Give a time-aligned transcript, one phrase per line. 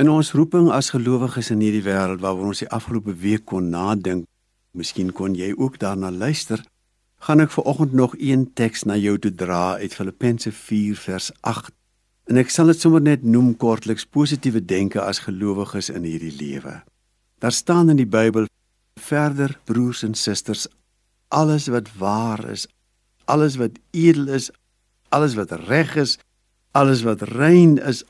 [0.00, 4.22] In ons roeping as gelowiges in hierdie wêreld waaroor ons die afgelope week kon nadink,
[4.72, 6.62] miskien kon jy ook daarna luister,
[7.20, 11.74] gaan ek viroggend nog een teks na jou toe dra uit Filippense 4 vers 8.
[12.32, 16.78] En ek sal dit sommer net noem kortliks positiewe denke as gelowiges in hierdie lewe.
[17.44, 18.48] Daar staan in die Bybel
[18.96, 20.64] verder broers en susters
[21.28, 22.64] alles wat waar is,
[23.28, 24.48] alles wat edel is,
[25.12, 26.16] alles wat reg is,
[26.72, 28.00] alles wat rein is,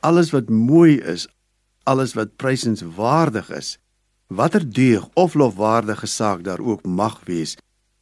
[0.00, 1.28] alles wat mooi is,
[1.82, 3.78] alles wat prysenswaardig is,
[4.26, 7.56] watter deug of lofwaardige saak daar ook mag wees,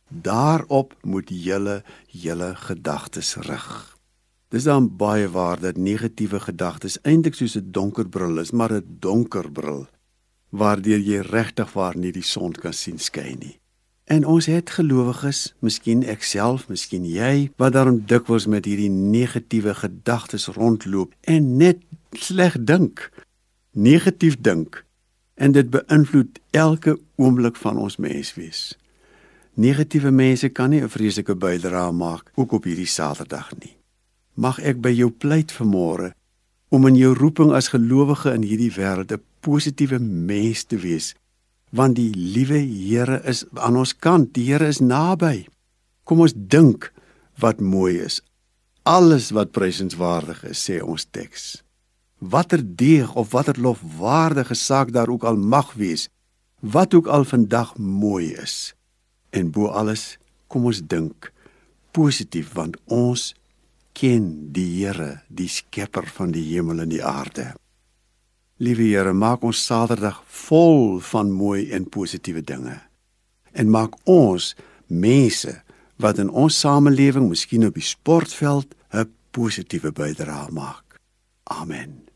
[0.08, 3.96] daarop moet julle julle gedagtes rig.
[4.48, 8.96] Dis dan baie waar dat negatiewe gedagtes eintlik soos 'n donker bril is, maar 'n
[9.00, 9.86] donker bril
[10.50, 13.56] waardeur jy regtig waar nie die son kan sien skyn nie.
[14.06, 19.74] En ons het gelowiges, miskien ek self, miskien jy, wat daarom dikwels met hierdie negatiewe
[19.74, 23.10] gedagtes rondloop en net sleg dink,
[23.72, 24.84] negatief dink
[25.34, 28.76] en dit beïnvloed elke oomblik van ons menswees.
[29.56, 33.76] Negatiewe mense kan nie 'n vreeslike bydrae maak ook op hierdie Saterdag nie.
[34.34, 36.12] Mag ek by jou pleit vanmôre
[36.68, 41.14] om in jou roeping as gelowige in hierdie wêreld 'n positiewe mens te wees
[41.70, 44.34] want die liewe Here is aan ons kant.
[44.34, 45.46] Die Here is naby.
[46.04, 46.92] Kom ons dink
[47.42, 48.22] wat mooi is.
[48.82, 51.65] Alles wat prysenswaardig is, sê ons teks.
[52.18, 56.08] Watter deeg of watter lofwaardige saak daar ook al mag wees,
[56.60, 58.74] wat ook al vandag mooi is.
[59.30, 61.32] En bo alles, kom ons dink
[61.96, 63.32] positief want ons
[63.96, 67.54] ken die Here, die skepper van die hemel en die aarde.
[68.60, 72.76] Liewe Here, maak ons Saterdag vol van mooi en positiewe dinge.
[73.52, 74.52] En maak ons
[74.86, 75.52] mense
[76.00, 80.85] wat in ons samelewing, miskien op die sportveld, 'n positiewe bydrae maak.
[81.50, 82.08] Amen.